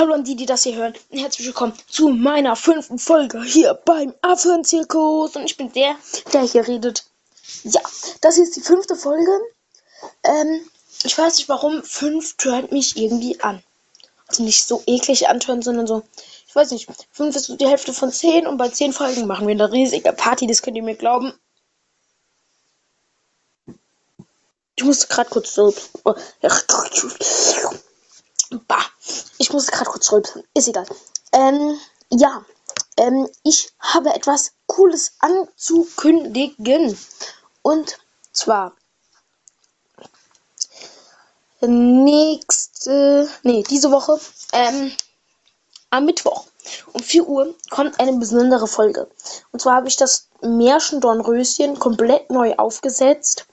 Hallo 0.00 0.14
an 0.14 0.24
die, 0.24 0.34
die 0.34 0.46
das 0.46 0.62
hier 0.62 0.76
hören. 0.76 0.94
Herzlich 1.10 1.46
willkommen 1.46 1.74
zu 1.86 2.08
meiner 2.08 2.56
fünften 2.56 2.98
Folge 2.98 3.42
hier 3.42 3.74
beim 3.74 4.14
Affenzirkus. 4.22 5.36
Und 5.36 5.44
ich 5.44 5.58
bin 5.58 5.70
der, 5.74 5.94
der 6.32 6.40
hier 6.40 6.66
redet. 6.66 7.04
Ja, 7.64 7.82
das 8.22 8.36
hier 8.36 8.44
ist 8.44 8.56
die 8.56 8.62
fünfte 8.62 8.96
Folge. 8.96 9.30
Ähm, 10.22 10.62
ich 11.02 11.18
weiß 11.18 11.36
nicht 11.36 11.50
warum. 11.50 11.82
Fünf 11.82 12.38
tönt 12.38 12.72
mich 12.72 12.96
irgendwie 12.96 13.38
an. 13.42 13.62
Also 14.26 14.42
nicht 14.42 14.66
so 14.66 14.82
eklig 14.86 15.28
antören, 15.28 15.60
sondern 15.60 15.86
so. 15.86 16.02
Ich 16.48 16.56
weiß 16.56 16.70
nicht. 16.70 16.88
Fünf 17.12 17.36
ist 17.36 17.44
so 17.44 17.56
die 17.56 17.68
Hälfte 17.68 17.92
von 17.92 18.10
zehn 18.10 18.46
und 18.46 18.56
bei 18.56 18.70
zehn 18.70 18.94
Folgen 18.94 19.26
machen 19.26 19.46
wir 19.48 19.52
eine 19.52 19.70
riesige 19.70 20.14
Party. 20.14 20.46
Das 20.46 20.62
könnt 20.62 20.78
ihr 20.78 20.82
mir 20.82 20.96
glauben. 20.96 21.34
Ich 24.76 24.82
musste 24.82 25.08
gerade 25.08 25.28
kurz 25.28 25.54
so. 25.54 25.74
Bah, 28.66 28.84
ich 29.38 29.52
muss 29.52 29.68
gerade 29.68 29.90
kurz 29.90 30.10
rülpsen. 30.10 30.42
Ist 30.54 30.68
egal. 30.68 30.86
Ähm, 31.32 31.78
ja. 32.10 32.44
Ähm, 32.96 33.28
ich 33.44 33.72
habe 33.78 34.12
etwas 34.14 34.52
Cooles 34.66 35.12
anzukündigen. 35.20 36.98
Und 37.62 37.98
zwar 38.32 38.74
nächste, 41.60 43.28
nee, 43.42 43.62
diese 43.68 43.90
Woche, 43.90 44.18
ähm, 44.52 44.92
am 45.90 46.04
Mittwoch 46.04 46.46
um 46.92 47.02
4 47.02 47.26
Uhr 47.26 47.54
kommt 47.70 48.00
eine 48.00 48.12
besondere 48.14 48.66
Folge. 48.66 49.08
Und 49.52 49.60
zwar 49.60 49.76
habe 49.76 49.88
ich 49.88 49.96
das 49.96 50.28
Märchen 50.40 51.00
Dornröschen 51.00 51.78
komplett 51.78 52.30
neu 52.30 52.54
aufgesetzt 52.56 53.46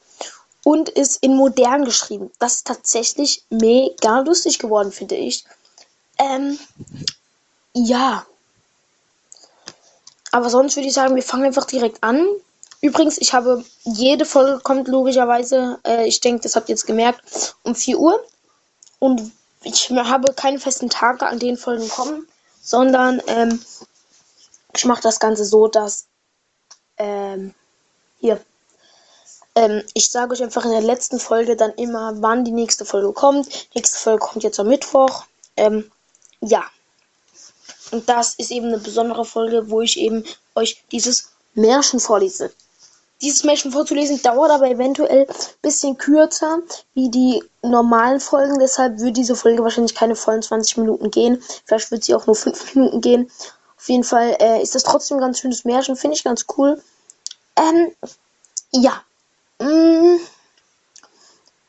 und 0.67 0.89
ist 0.89 1.23
in 1.23 1.37
modern 1.37 1.85
geschrieben. 1.85 2.29
Das 2.39 2.55
ist 2.55 2.67
tatsächlich 2.67 3.45
mega 3.49 4.19
lustig 4.19 4.59
geworden, 4.59 4.91
finde 4.91 5.15
ich. 5.15 5.45
Ähm, 6.17 6.59
ja. 7.71 8.25
Aber 10.33 10.49
sonst 10.49 10.75
würde 10.75 10.89
ich 10.89 10.93
sagen, 10.93 11.15
wir 11.15 11.23
fangen 11.23 11.45
einfach 11.45 11.63
direkt 11.63 12.03
an. 12.03 12.27
Übrigens, 12.81 13.17
ich 13.17 13.33
habe 13.33 13.63
jede 13.85 14.25
Folge 14.25 14.59
kommt 14.59 14.89
logischerweise, 14.89 15.79
äh, 15.85 16.05
ich 16.05 16.19
denke, 16.19 16.41
das 16.41 16.57
habt 16.57 16.67
ihr 16.67 16.75
jetzt 16.75 16.85
gemerkt, 16.85 17.55
um 17.63 17.73
4 17.73 17.97
Uhr. 17.97 18.21
Und 18.99 19.31
ich 19.63 19.89
habe 19.89 20.33
keine 20.33 20.59
festen 20.59 20.89
Tage, 20.89 21.27
an 21.27 21.39
denen 21.39 21.57
Folgen 21.57 21.87
kommen, 21.87 22.27
sondern 22.61 23.21
ähm, 23.27 23.63
ich 24.75 24.83
mache 24.83 25.01
das 25.01 25.21
Ganze 25.21 25.45
so, 25.45 25.69
dass 25.69 26.07
ähm, 26.97 27.53
hier 28.19 28.41
ähm, 29.57 29.81
ich 29.95 30.11
sage 30.11 30.33
euch 30.33 30.43
einfach 30.43 30.65
in 30.65 30.71
der 30.71 30.81
letzten 30.81 31.19
Folge 31.19 31.55
dann 31.55 31.73
immer, 31.73 32.13
wann 32.21 32.45
die 32.45 32.51
nächste 32.51 32.85
Folge 32.85 33.11
kommt. 33.11 33.51
Die 33.73 33.79
nächste 33.79 33.97
Folge 33.97 34.19
kommt 34.19 34.43
jetzt 34.43 34.59
am 34.59 34.67
Mittwoch. 34.67 35.25
Ähm, 35.55 35.91
ja. 36.41 36.63
Und 37.91 38.07
das 38.07 38.35
ist 38.35 38.51
eben 38.51 38.67
eine 38.67 38.77
besondere 38.77 39.25
Folge, 39.25 39.71
wo 39.71 39.81
ich 39.81 39.97
eben 39.97 40.23
euch 40.53 40.83
dieses 40.91 41.31
Märchen 41.55 41.99
vorlese. 41.99 42.51
Dieses 43.19 43.43
Märchen 43.43 43.71
vorzulesen 43.71 44.21
dauert 44.21 44.51
aber 44.51 44.69
eventuell 44.69 45.25
ein 45.27 45.35
bisschen 45.63 45.97
kürzer 45.97 46.59
wie 46.93 47.09
die 47.09 47.43
normalen 47.63 48.19
Folgen. 48.19 48.59
Deshalb 48.59 48.99
wird 48.99 49.17
diese 49.17 49.35
Folge 49.35 49.63
wahrscheinlich 49.63 49.95
keine 49.95 50.15
vollen 50.15 50.43
20 50.43 50.77
Minuten 50.77 51.09
gehen. 51.09 51.41
Vielleicht 51.65 51.89
wird 51.89 52.03
sie 52.03 52.13
auch 52.13 52.27
nur 52.27 52.35
5 52.35 52.75
Minuten 52.75 53.01
gehen. 53.01 53.31
Auf 53.75 53.89
jeden 53.89 54.03
Fall 54.03 54.37
äh, 54.39 54.61
ist 54.61 54.75
das 54.75 54.83
trotzdem 54.83 55.17
ein 55.17 55.21
ganz 55.21 55.39
schönes 55.39 55.65
Märchen. 55.65 55.95
Finde 55.95 56.15
ich 56.15 56.23
ganz 56.23 56.45
cool. 56.57 56.79
Ähm, 57.55 57.91
ja. 58.71 59.01
Mm, 59.59 60.17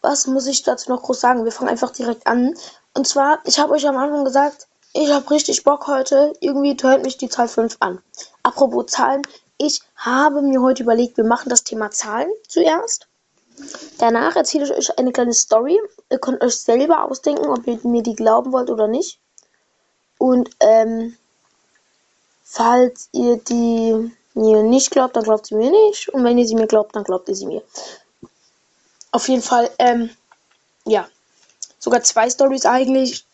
was 0.00 0.26
muss 0.26 0.46
ich 0.46 0.62
dazu 0.62 0.90
noch 0.90 1.02
groß 1.02 1.20
sagen? 1.20 1.44
Wir 1.44 1.52
fangen 1.52 1.70
einfach 1.70 1.90
direkt 1.90 2.26
an. 2.26 2.54
Und 2.94 3.06
zwar, 3.06 3.40
ich 3.44 3.58
habe 3.58 3.72
euch 3.72 3.86
am 3.86 3.96
Anfang 3.96 4.24
gesagt, 4.24 4.66
ich 4.92 5.10
habe 5.10 5.30
richtig 5.30 5.64
Bock 5.64 5.86
heute. 5.86 6.32
Irgendwie 6.40 6.76
hört 6.80 7.04
mich 7.04 7.18
die 7.18 7.28
Zahl 7.28 7.48
5 7.48 7.76
an. 7.80 8.02
Apropos 8.42 8.86
Zahlen, 8.86 9.22
ich 9.58 9.82
habe 9.96 10.42
mir 10.42 10.62
heute 10.62 10.82
überlegt, 10.82 11.16
wir 11.16 11.24
machen 11.24 11.50
das 11.50 11.64
Thema 11.64 11.90
Zahlen 11.90 12.30
zuerst. 12.46 13.06
Danach 13.98 14.36
erzähle 14.36 14.64
ich 14.64 14.72
euch 14.72 14.98
eine 14.98 15.12
kleine 15.12 15.34
Story. 15.34 15.78
Ihr 16.10 16.18
könnt 16.18 16.42
euch 16.42 16.56
selber 16.56 17.04
ausdenken, 17.04 17.46
ob 17.46 17.66
ihr 17.66 17.78
mir 17.82 18.02
die 18.02 18.14
glauben 18.14 18.52
wollt 18.52 18.70
oder 18.70 18.86
nicht. 18.86 19.18
Und 20.18 20.50
ähm, 20.60 21.16
falls 22.44 23.08
ihr 23.12 23.36
die 23.36 24.10
mir 24.34 24.62
nicht 24.62 24.90
glaubt, 24.90 25.16
dann 25.16 25.24
glaubt 25.24 25.46
sie 25.46 25.54
mir 25.54 25.70
nicht. 25.70 26.08
Und 26.08 26.24
wenn 26.24 26.38
ihr 26.38 26.46
sie 26.46 26.54
mir 26.54 26.66
glaubt, 26.66 26.94
dann 26.94 27.04
glaubt 27.04 27.28
ihr 27.28 27.34
sie 27.34 27.46
mir. 27.46 27.62
Auf 29.10 29.28
jeden 29.28 29.42
Fall, 29.42 29.70
ähm, 29.78 30.10
ja. 30.84 31.08
Sogar 31.78 32.02
zwei 32.02 32.28
Stories 32.28 32.66
eigentlich. 32.66 33.24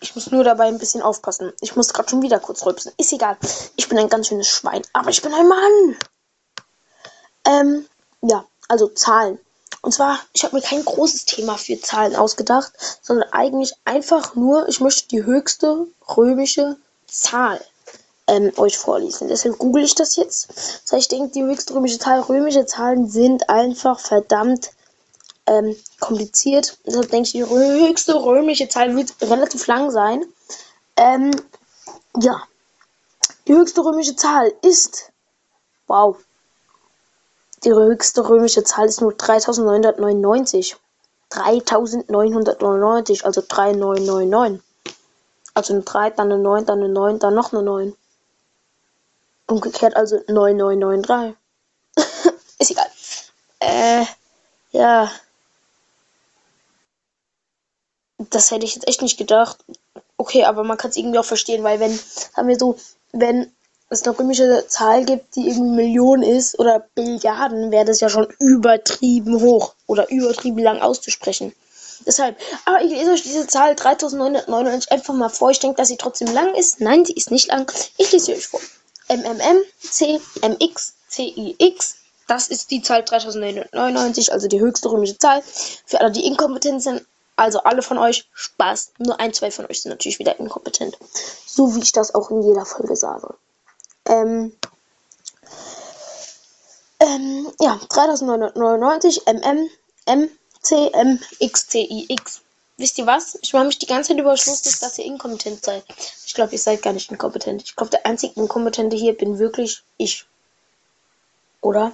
Ich 0.00 0.14
muss 0.14 0.30
nur 0.30 0.44
dabei 0.44 0.66
ein 0.66 0.78
bisschen 0.78 1.02
aufpassen. 1.02 1.52
Ich 1.60 1.76
muss 1.76 1.92
gerade 1.92 2.08
schon 2.08 2.22
wieder 2.22 2.40
kurz 2.40 2.64
rülpsen. 2.64 2.92
Ist 2.96 3.12
egal. 3.12 3.36
Ich 3.76 3.88
bin 3.88 3.98
ein 3.98 4.08
ganz 4.08 4.28
schönes 4.28 4.48
Schwein. 4.48 4.82
Aber 4.92 5.10
ich 5.10 5.20
bin 5.20 5.34
ein 5.34 5.48
Mann. 5.48 5.96
Ähm, 7.44 7.86
ja. 8.22 8.46
Also 8.68 8.88
Zahlen. 8.88 9.38
Und 9.82 9.92
zwar, 9.92 10.18
ich 10.32 10.44
habe 10.44 10.56
mir 10.56 10.62
kein 10.62 10.84
großes 10.84 11.24
Thema 11.24 11.56
für 11.56 11.80
Zahlen 11.80 12.14
ausgedacht, 12.14 12.72
sondern 13.02 13.30
eigentlich 13.32 13.74
einfach 13.84 14.34
nur, 14.34 14.68
ich 14.68 14.80
möchte 14.80 15.08
die 15.08 15.24
höchste 15.24 15.86
römische 16.16 16.76
Zahl 17.06 17.60
ähm, 18.30 18.52
euch 18.56 18.78
vorlesen. 18.78 19.26
Deshalb 19.26 19.58
google 19.58 19.82
ich 19.82 19.96
das 19.96 20.14
jetzt. 20.14 20.48
Das 20.88 20.92
ich 20.92 21.08
denke, 21.08 21.32
die 21.32 21.42
höchste 21.42 21.74
römische 21.74 21.98
Zahl, 21.98 22.20
römische 22.20 22.64
Zahlen 22.64 23.08
sind 23.08 23.50
einfach 23.50 23.98
verdammt 23.98 24.70
ähm, 25.46 25.76
kompliziert. 25.98 26.78
Deshalb 26.86 27.10
denke 27.10 27.26
ich, 27.26 27.32
die 27.32 27.44
höchste 27.44 28.14
römische 28.14 28.68
Zahl 28.68 28.94
wird 28.94 29.14
relativ 29.20 29.66
lang 29.66 29.90
sein. 29.90 30.24
Ähm, 30.96 31.32
ja. 32.20 32.40
Die 33.48 33.54
höchste 33.54 33.84
römische 33.84 34.14
Zahl 34.14 34.52
ist. 34.62 35.10
Wow. 35.88 36.16
Die 37.64 37.72
höchste 37.72 38.28
römische 38.28 38.62
Zahl 38.62 38.86
ist 38.86 39.00
nur 39.00 39.12
3999. 39.12 40.76
3999, 41.30 43.24
also 43.24 43.42
3999. 43.46 44.62
Also 45.52 45.74
eine 45.74 45.82
3, 45.82 46.10
dann 46.10 46.30
eine 46.32 46.40
9, 46.40 46.66
dann 46.66 46.78
eine 46.78 46.88
9, 46.88 47.18
dann 47.18 47.34
noch 47.34 47.52
eine 47.52 47.62
9. 47.62 47.96
Umgekehrt 49.50 49.96
also 49.96 50.20
9993. 50.28 51.36
ist 52.58 52.70
egal. 52.70 52.86
Äh, 53.58 54.04
ja. 54.70 55.10
Das 58.18 58.50
hätte 58.50 58.64
ich 58.64 58.74
jetzt 58.74 58.86
echt 58.86 59.02
nicht 59.02 59.18
gedacht. 59.18 59.58
Okay, 60.16 60.44
aber 60.44 60.62
man 60.62 60.76
kann 60.76 60.90
es 60.90 60.96
irgendwie 60.96 61.18
auch 61.18 61.24
verstehen, 61.24 61.64
weil 61.64 61.80
wenn, 61.80 61.98
haben 62.36 62.48
wir 62.48 62.58
so, 62.58 62.76
wenn 63.12 63.50
es 63.88 64.04
eine 64.04 64.16
römische 64.16 64.66
Zahl 64.68 65.04
gibt, 65.04 65.34
die 65.34 65.48
irgendwie 65.48 65.82
Millionen 65.82 66.22
ist 66.22 66.58
oder 66.58 66.86
Billiarden, 66.94 67.72
wäre 67.72 67.86
das 67.86 68.00
ja 68.00 68.08
schon 68.08 68.28
übertrieben 68.38 69.40
hoch 69.40 69.74
oder 69.88 70.08
übertrieben 70.10 70.58
lang 70.58 70.80
auszusprechen. 70.80 71.52
Deshalb, 72.06 72.38
aber 72.64 72.82
ich 72.82 72.90
lese 72.90 73.10
euch 73.10 73.22
diese 73.22 73.46
Zahl 73.46 73.74
3999 73.74 74.92
einfach 74.92 75.12
mal 75.12 75.28
vor. 75.28 75.50
Ich 75.50 75.58
denke, 75.58 75.76
dass 75.76 75.88
sie 75.88 75.96
trotzdem 75.96 76.32
lang 76.32 76.54
ist. 76.54 76.80
Nein, 76.80 77.04
sie 77.04 77.14
ist 77.14 77.30
nicht 77.30 77.48
lang. 77.48 77.70
Ich 77.98 78.12
lese 78.12 78.26
sie 78.26 78.34
euch 78.34 78.46
vor. 78.46 78.60
MMM, 79.10 79.62
CMX, 79.80 80.94
CIX. 81.08 81.96
Das 82.28 82.48
ist 82.48 82.70
die 82.70 82.80
Zahl 82.80 83.04
3999, 83.04 84.32
also 84.32 84.46
die 84.46 84.60
höchste 84.60 84.90
römische 84.90 85.18
Zahl. 85.18 85.42
Für 85.84 86.00
alle, 86.00 86.12
die 86.12 86.24
inkompetent 86.24 86.82
sind, 86.82 87.04
also 87.34 87.60
alle 87.64 87.82
von 87.82 87.98
euch, 87.98 88.28
Spaß. 88.32 88.92
Nur 88.98 89.18
ein, 89.18 89.32
zwei 89.32 89.50
von 89.50 89.66
euch 89.66 89.82
sind 89.82 89.90
natürlich 89.90 90.20
wieder 90.20 90.38
inkompetent. 90.38 90.96
So 91.44 91.74
wie 91.74 91.80
ich 91.80 91.92
das 91.92 92.14
auch 92.14 92.30
in 92.30 92.42
jeder 92.42 92.64
Folge 92.64 92.94
sage. 92.94 93.34
Ähm, 94.06 94.52
ähm, 97.00 97.52
ja, 97.60 97.80
3999, 97.88 99.26
MM, 99.26 99.68
M, 100.06 100.30
C, 100.62 100.88
M, 100.92 101.18
X, 101.40 101.66
C, 101.66 101.80
I, 101.80 102.06
X 102.10 102.42
wisst 102.80 102.98
ihr 102.98 103.06
was? 103.06 103.38
Ich 103.42 103.52
mache 103.52 103.66
mich 103.66 103.78
die 103.78 103.86
ganze 103.86 104.08
Zeit 104.08 104.18
über 104.18 104.36
Schluss, 104.36 104.62
dass 104.62 104.98
ihr 104.98 105.04
inkompetent 105.04 105.64
seid. 105.64 105.84
Ich 106.26 106.34
glaube, 106.34 106.52
ihr 106.52 106.58
seid 106.58 106.82
gar 106.82 106.92
nicht 106.92 107.10
inkompetent. 107.10 107.62
Ich 107.62 107.76
glaube, 107.76 107.90
der 107.90 108.06
einzige 108.06 108.40
Inkompetente 108.40 108.96
hier 108.96 109.16
bin 109.16 109.38
wirklich 109.38 109.82
ich. 109.98 110.26
Oder? 111.60 111.92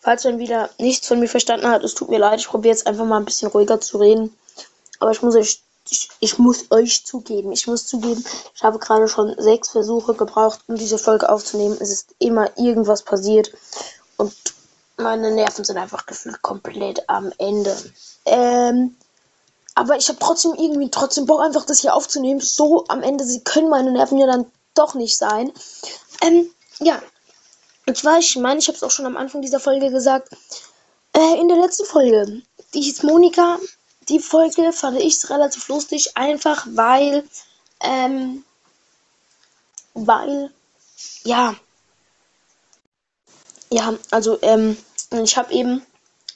Falls 0.00 0.24
man 0.24 0.38
wieder 0.38 0.70
nichts 0.78 1.06
von 1.06 1.20
mir 1.20 1.28
verstanden 1.28 1.68
hat, 1.68 1.84
es 1.84 1.94
tut 1.94 2.08
mir 2.08 2.18
leid. 2.18 2.40
Ich 2.40 2.48
probiere 2.48 2.74
jetzt 2.74 2.86
einfach 2.86 3.04
mal 3.04 3.18
ein 3.18 3.24
bisschen 3.24 3.48
ruhiger 3.48 3.80
zu 3.80 3.98
reden. 3.98 4.36
Aber 4.98 5.12
ich 5.12 5.22
muss 5.22 5.36
euch, 5.36 5.60
ich, 5.88 6.08
ich 6.20 6.38
muss 6.38 6.70
euch 6.70 7.04
zugeben, 7.04 7.52
ich 7.52 7.66
muss 7.66 7.86
zugeben, 7.86 8.24
ich 8.54 8.62
habe 8.62 8.78
gerade 8.78 9.08
schon 9.08 9.34
sechs 9.38 9.70
Versuche 9.70 10.14
gebraucht, 10.14 10.60
um 10.66 10.76
diese 10.76 10.98
Folge 10.98 11.28
aufzunehmen. 11.28 11.76
Es 11.78 11.90
ist 11.90 12.14
immer 12.18 12.56
irgendwas 12.56 13.02
passiert. 13.02 13.52
Und 14.16 14.34
meine 14.96 15.30
Nerven 15.30 15.64
sind 15.64 15.76
einfach 15.76 16.06
gefühlt 16.06 16.40
komplett 16.42 17.08
am 17.08 17.32
Ende. 17.38 17.76
Ähm, 18.24 18.96
aber 19.74 19.96
ich 19.96 20.08
habe 20.08 20.18
trotzdem 20.18 20.54
irgendwie 20.54 20.90
trotzdem 20.90 21.26
Bock, 21.26 21.40
einfach 21.40 21.64
das 21.64 21.80
hier 21.80 21.94
aufzunehmen. 21.94 22.40
So 22.40 22.84
am 22.88 23.02
Ende, 23.02 23.24
sie 23.24 23.42
können 23.42 23.68
meine 23.68 23.90
Nerven 23.90 24.18
ja 24.18 24.26
dann 24.26 24.50
doch 24.74 24.94
nicht 24.94 25.16
sein. 25.16 25.52
Ähm, 26.22 26.50
ja. 26.80 27.00
Und 27.86 27.96
zwar, 27.96 28.18
ich 28.18 28.36
meine, 28.36 28.60
ich 28.60 28.68
habe 28.68 28.76
es 28.76 28.82
auch 28.82 28.90
schon 28.90 29.06
am 29.06 29.16
Anfang 29.16 29.42
dieser 29.42 29.60
Folge 29.60 29.90
gesagt. 29.90 30.28
Äh, 31.14 31.40
in 31.40 31.48
der 31.48 31.58
letzten 31.58 31.84
Folge, 31.84 32.42
die 32.74 32.80
hieß 32.80 33.02
Monika 33.02 33.58
die 34.08 34.18
Folge 34.18 34.72
fand 34.72 34.98
ich 34.98 35.28
relativ 35.30 35.68
lustig, 35.68 36.16
einfach 36.16 36.66
weil, 36.70 37.24
ähm, 37.80 38.44
weil, 39.94 40.52
ja, 41.24 41.54
ja, 43.70 43.94
also, 44.10 44.38
ähm, 44.42 44.76
ich 45.10 45.36
habe 45.36 45.52
eben 45.52 45.86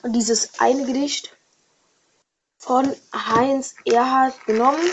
dieses 0.03 0.59
eine 0.59 0.85
Gedicht 0.85 1.29
von 2.67 2.93
Heinz 3.13 3.75
Erhard 3.85 4.45
genommen. 4.45 4.91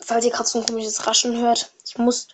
Falls 0.00 0.24
ihr 0.24 0.30
gerade 0.30 0.48
so 0.48 0.60
ein 0.60 0.66
komisches 0.66 1.06
Raschen 1.06 1.36
hört, 1.36 1.70
ich 1.86 1.98
muss 1.98 2.28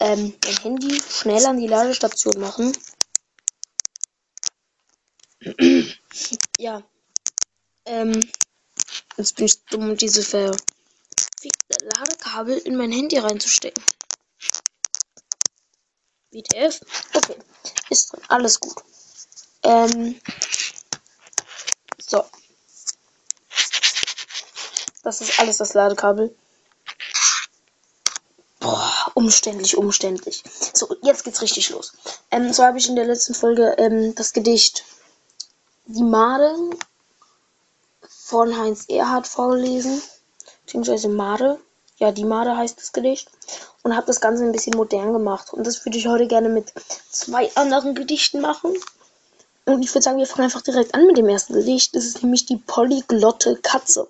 ähm, 0.00 0.34
mein 0.44 0.56
Handy 0.58 1.00
schnell 1.00 1.46
an 1.46 1.58
die 1.58 1.66
Ladestation 1.66 2.38
machen. 2.38 2.76
ja. 6.58 6.82
Ähm, 7.86 8.20
jetzt 9.16 9.36
bin 9.36 9.46
ich 9.46 9.64
dumm, 9.64 9.96
diese 9.96 10.22
verfickte 10.22 10.58
Ladekabel 11.96 12.58
in 12.58 12.76
mein 12.76 12.92
Handy 12.92 13.16
reinzustecken. 13.16 13.82
WTF? 16.32 16.80
Okay, 17.14 17.36
ist 17.88 18.14
alles 18.28 18.60
gut. 18.60 18.76
Ähm, 19.62 20.20
so. 21.98 22.26
Das 25.02 25.20
ist 25.20 25.38
alles 25.40 25.56
das 25.58 25.74
Ladekabel. 25.74 26.34
Boah, 28.60 28.92
umständlich, 29.14 29.76
umständlich. 29.78 30.44
So, 30.74 30.94
jetzt 31.02 31.24
geht's 31.24 31.40
richtig 31.40 31.70
los. 31.70 31.94
Ähm, 32.30 32.52
so 32.52 32.62
habe 32.62 32.76
ich 32.78 32.88
in 32.88 32.96
der 32.96 33.06
letzten 33.06 33.34
Folge 33.34 33.74
ähm, 33.78 34.14
das 34.14 34.34
Gedicht 34.34 34.84
Die 35.86 36.02
Made 36.02 36.76
von 38.06 38.58
Heinz 38.58 38.84
Erhard 38.88 39.26
vorgelesen. 39.26 40.02
Beziehungsweise 40.66 41.08
Made. 41.08 41.58
Ja, 41.96 42.12
die 42.12 42.24
Made 42.24 42.54
heißt 42.54 42.78
das 42.78 42.92
Gedicht. 42.92 43.30
Und 43.82 43.96
habe 43.96 44.06
das 44.06 44.20
Ganze 44.20 44.44
ein 44.44 44.52
bisschen 44.52 44.76
modern 44.76 45.14
gemacht. 45.14 45.54
Und 45.54 45.66
das 45.66 45.86
würde 45.86 45.96
ich 45.96 46.06
heute 46.06 46.26
gerne 46.26 46.50
mit 46.50 46.74
zwei 47.10 47.50
anderen 47.56 47.94
Gedichten 47.94 48.42
machen. 48.42 48.74
Und 49.64 49.82
ich 49.82 49.94
würde 49.94 50.02
sagen, 50.02 50.18
wir 50.18 50.26
fangen 50.26 50.44
einfach 50.44 50.60
direkt 50.60 50.94
an 50.94 51.06
mit 51.06 51.16
dem 51.16 51.28
ersten 51.28 51.54
Gedicht. 51.54 51.96
Das 51.96 52.04
ist 52.04 52.22
nämlich 52.22 52.44
die 52.44 52.58
polyglotte 52.58 53.56
Katze. 53.56 54.06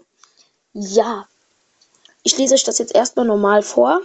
Ja. 0.72 1.26
Ich 2.22 2.36
lese 2.36 2.54
euch 2.54 2.64
das 2.64 2.78
jetzt 2.78 2.94
erstmal 2.94 3.26
normal 3.26 3.62
vor. 3.62 4.00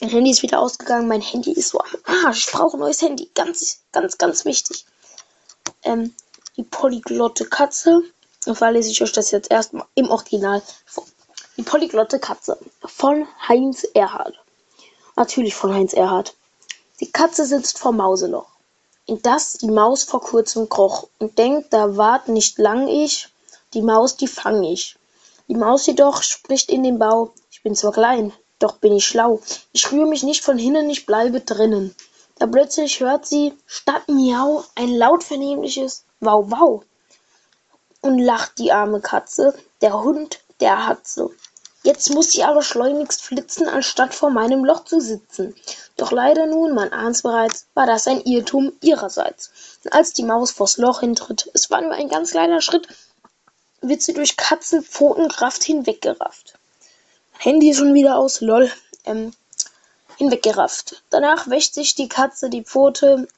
Mein 0.00 0.10
Handy 0.10 0.30
ist 0.30 0.42
wieder 0.42 0.60
ausgegangen. 0.60 1.08
Mein 1.08 1.22
Handy 1.22 1.52
ist 1.52 1.70
so 1.70 1.80
am 1.80 2.24
Arsch. 2.24 2.46
Ich 2.46 2.52
brauche 2.52 2.76
ein 2.76 2.80
neues 2.80 3.00
Handy. 3.00 3.30
Ganz, 3.34 3.80
ganz, 3.92 4.18
ganz 4.18 4.44
wichtig. 4.44 4.84
Ähm, 5.82 6.14
die 6.56 6.62
polyglotte 6.64 7.46
Katze. 7.46 8.02
Und 8.46 8.56
zwar 8.56 8.72
lese 8.72 8.90
ich 8.90 9.02
euch 9.02 9.12
das 9.12 9.30
jetzt 9.30 9.50
erstmal 9.50 9.86
im 9.94 10.10
Original 10.10 10.62
vor. 10.84 11.04
Die 11.56 11.62
polyglotte 11.62 12.18
Katze 12.18 12.58
von 12.84 13.26
Heinz 13.48 13.84
Erhard. 13.94 14.38
Natürlich 15.16 15.54
von 15.54 15.74
Heinz 15.74 15.92
Erhard. 15.92 16.34
Die 17.00 17.10
Katze 17.10 17.44
sitzt 17.46 17.78
vor 17.78 17.92
Mauseloch, 17.92 18.48
in 19.06 19.22
das 19.22 19.54
die 19.54 19.70
Maus 19.70 20.04
vor 20.04 20.20
kurzem 20.20 20.68
kroch 20.68 21.08
und 21.18 21.38
denkt, 21.38 21.72
da 21.72 21.96
wart 21.96 22.28
nicht 22.28 22.58
lang 22.58 22.88
ich, 22.88 23.28
die 23.74 23.82
Maus, 23.82 24.16
die 24.16 24.28
fang 24.28 24.62
ich. 24.64 24.96
Die 25.48 25.54
Maus 25.54 25.86
jedoch 25.86 26.22
spricht 26.22 26.70
in 26.70 26.82
den 26.82 26.98
Bau, 26.98 27.32
ich 27.50 27.62
bin 27.62 27.74
zwar 27.74 27.92
klein, 27.92 28.32
doch 28.58 28.76
bin 28.76 28.92
ich 28.92 29.06
schlau. 29.06 29.40
Ich 29.72 29.90
rühre 29.90 30.06
mich 30.06 30.22
nicht 30.22 30.44
von 30.44 30.58
hinnen, 30.58 30.90
ich 30.90 31.06
bleibe 31.06 31.40
drinnen. 31.40 31.94
Da 32.38 32.46
plötzlich 32.46 33.00
hört 33.00 33.26
sie 33.26 33.54
statt 33.66 34.08
Miau 34.08 34.64
ein 34.74 34.90
laut 34.90 35.24
vernehmliches 35.24 36.04
Wow 36.20 36.50
Wow. 36.50 36.84
Und 38.02 38.18
lacht 38.18 38.58
die 38.58 38.72
arme 38.72 39.00
Katze, 39.00 39.54
der 39.80 40.02
Hund, 40.02 40.40
der 40.60 40.86
hat 40.86 41.08
so. 41.08 41.32
Jetzt 41.82 42.10
muss 42.10 42.32
sie 42.32 42.44
aber 42.44 42.62
schleunigst 42.62 43.22
flitzen, 43.22 43.68
anstatt 43.68 44.14
vor 44.14 44.30
meinem 44.30 44.64
Loch 44.64 44.84
zu 44.84 45.00
sitzen. 45.00 45.54
Doch 45.96 46.12
leider 46.12 46.46
nun, 46.46 46.74
man 46.74 46.92
ahnt's 46.92 47.22
bereits, 47.22 47.66
war 47.74 47.86
das 47.86 48.06
ein 48.06 48.20
Irrtum 48.20 48.72
ihrerseits. 48.82 49.50
Und 49.84 49.92
als 49.94 50.12
die 50.12 50.24
Maus 50.24 50.50
vors 50.50 50.76
Loch 50.76 51.00
hintritt, 51.00 51.50
es 51.54 51.70
war 51.70 51.80
nur 51.80 51.92
ein 51.92 52.08
ganz 52.08 52.32
kleiner 52.32 52.60
Schritt, 52.60 52.88
wird 53.80 54.02
sie 54.02 54.14
durch 54.14 54.36
Katzenpfotenkraft 54.36 55.62
hinweggerafft. 55.62 56.54
Handy 57.38 57.74
schon 57.74 57.94
wieder 57.94 58.16
aus, 58.16 58.40
lol, 58.40 58.70
ähm, 59.04 59.32
hinweggerafft. 60.16 61.02
Danach 61.10 61.48
wäscht 61.48 61.74
sich 61.74 61.94
die 61.94 62.08
Katze 62.08 62.50
die 62.50 62.64
Pfote 62.64 63.28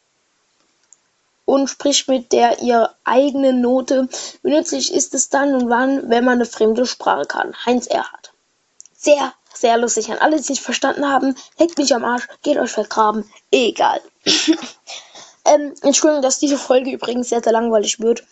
und 1.45 1.69
spricht 1.69 2.09
mit 2.09 2.33
der 2.33 2.61
ihr 2.63 2.95
eigenen 3.05 3.61
Note. 3.61 4.09
Wie 4.43 4.51
nützlich 4.51 4.93
ist 4.95 5.15
es 5.15 5.29
dann 5.29 5.55
und 5.55 5.69
wann, 5.69 6.09
wenn 6.09 6.25
man 6.25 6.35
eine 6.35 6.47
fremde 6.47 6.87
Sprache 6.87 7.27
kann? 7.27 7.55
Heinz 7.67 7.87
Erhard. 7.87 8.33
Sehr, 8.97 9.33
sehr 9.53 9.77
lustig. 9.77 10.11
An 10.11 10.19
alle, 10.19 10.37
die 10.37 10.43
es 10.43 10.49
nicht 10.49 10.63
verstanden 10.63 11.09
haben, 11.09 11.35
leckt 11.59 11.79
mich 11.79 11.95
am 11.95 12.05
Arsch, 12.05 12.29
geht 12.43 12.57
euch 12.57 12.71
vergraben. 12.71 13.31
Egal. 13.51 14.01
ähm, 15.45 15.75
Entschuldigung, 15.83 16.23
dass 16.23 16.39
diese 16.39 16.59
Folge 16.59 16.91
übrigens 16.91 17.29
sehr, 17.29 17.43
sehr 17.43 17.53
langweilig 17.53 18.01
wird. 18.01 18.25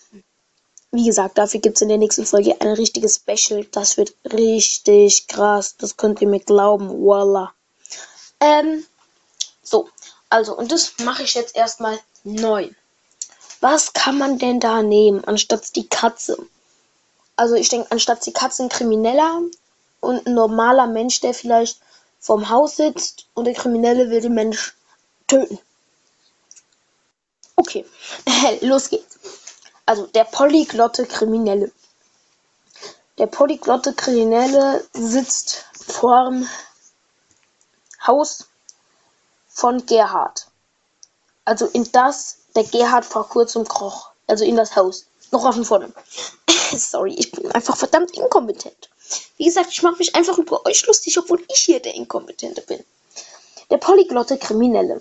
Wie 0.90 1.04
gesagt, 1.04 1.36
dafür 1.36 1.60
gibt 1.60 1.76
es 1.76 1.82
in 1.82 1.88
der 1.88 1.98
nächsten 1.98 2.24
Folge 2.24 2.58
ein 2.60 2.68
richtiges 2.68 3.16
Special. 3.16 3.64
Das 3.72 3.98
wird 3.98 4.14
richtig 4.24 5.26
krass. 5.26 5.76
Das 5.76 5.98
könnt 5.98 6.22
ihr 6.22 6.28
mir 6.28 6.40
glauben. 6.40 6.88
Voila. 6.88 7.52
Ähm, 8.40 8.86
so. 9.62 9.90
Also, 10.30 10.56
und 10.56 10.72
das 10.72 10.94
mache 11.04 11.22
ich 11.24 11.34
jetzt 11.34 11.54
erstmal 11.54 11.98
neu. 12.24 12.70
Was 13.60 13.92
kann 13.92 14.16
man 14.16 14.38
denn 14.38 14.60
da 14.60 14.82
nehmen, 14.82 15.24
anstatt 15.24 15.76
die 15.76 15.88
Katze? 15.88 16.38
Also, 17.36 17.54
ich 17.54 17.68
denke, 17.68 17.90
anstatt 17.90 18.24
die 18.24 18.32
Katze 18.32 18.62
ein 18.62 18.68
Krimineller 18.70 19.42
und 20.00 20.26
ein 20.26 20.34
normaler 20.34 20.86
Mensch, 20.86 21.20
der 21.20 21.34
vielleicht 21.34 21.80
vorm 22.18 22.48
Haus 22.48 22.76
sitzt 22.76 23.26
und 23.34 23.44
der 23.44 23.54
Kriminelle 23.54 24.08
will 24.10 24.22
den 24.22 24.34
Mensch 24.34 24.74
töten. 25.26 25.58
Okay, 27.56 27.84
los 28.62 28.88
geht's 28.88 29.18
also 29.88 30.06
der 30.06 30.24
polyglotte 30.24 31.06
Kriminelle. 31.06 31.72
Der 33.16 33.26
polyglotte 33.26 33.94
Kriminelle 33.94 34.86
sitzt 34.92 35.64
vorm 35.72 36.46
Haus 38.06 38.48
von 39.48 39.86
Gerhard. 39.86 40.46
Also 41.46 41.64
in 41.68 41.90
das 41.90 42.36
der 42.54 42.64
Gerhard 42.64 43.06
vor 43.06 43.30
kurzem 43.30 43.66
kroch. 43.66 44.10
Also 44.26 44.44
in 44.44 44.56
das 44.56 44.76
Haus. 44.76 45.06
Noch 45.30 45.50
von 45.54 45.64
vorne. 45.64 45.90
Sorry, 46.76 47.14
ich 47.14 47.30
bin 47.30 47.50
einfach 47.52 47.78
verdammt 47.78 48.10
inkompetent. 48.10 48.90
Wie 49.38 49.46
gesagt, 49.46 49.70
ich 49.70 49.82
mache 49.82 49.96
mich 49.96 50.14
einfach 50.14 50.36
über 50.36 50.66
euch 50.66 50.86
lustig, 50.86 51.18
obwohl 51.18 51.42
ich 51.48 51.60
hier 51.60 51.80
der 51.80 51.94
Inkompetente 51.94 52.60
bin. 52.60 52.84
Der 53.70 53.78
polyglotte 53.78 54.36
Kriminelle. 54.36 55.00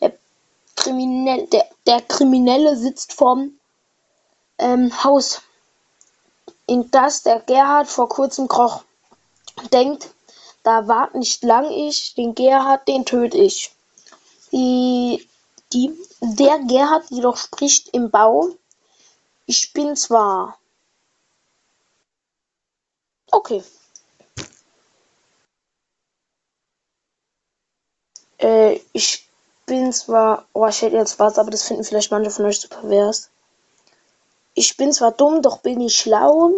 Der 0.00 0.12
Kriminelle, 0.76 1.48
der, 1.48 1.68
der 1.86 2.02
Kriminelle 2.02 2.76
sitzt 2.76 3.14
vorm 3.14 3.58
Haus, 4.62 5.42
in 6.66 6.90
das 6.90 7.22
der 7.22 7.40
Gerhard 7.40 7.88
vor 7.88 8.08
kurzem 8.08 8.48
kroch. 8.48 8.84
Denkt, 9.72 10.08
da 10.62 10.86
wart 10.88 11.14
nicht 11.14 11.42
lang 11.42 11.70
ich, 11.70 12.14
den 12.14 12.34
Gerhard, 12.34 12.86
den 12.86 13.04
töt 13.04 13.34
ich. 13.34 13.74
Die, 14.52 15.28
die, 15.72 15.92
der 16.20 16.58
Gerhard 16.60 17.10
jedoch 17.10 17.36
spricht 17.36 17.88
im 17.88 18.10
Bau, 18.10 18.48
ich 19.46 19.72
bin 19.72 19.96
zwar. 19.96 20.58
Okay. 23.30 23.64
Äh, 28.38 28.80
ich 28.92 29.26
bin 29.66 29.92
zwar. 29.92 30.46
Oh, 30.52 30.66
ich 30.66 30.82
hätte 30.82 30.96
jetzt 30.96 31.18
was, 31.18 31.38
aber 31.38 31.50
das 31.50 31.64
finden 31.64 31.84
vielleicht 31.84 32.10
manche 32.10 32.30
von 32.30 32.44
euch 32.44 32.60
super 32.60 32.80
pervers. 32.80 33.31
Ich 34.54 34.76
bin 34.76 34.92
zwar 34.92 35.12
dumm, 35.12 35.40
doch 35.42 35.58
bin 35.58 35.80
ich 35.80 35.96
schlau. 35.96 36.52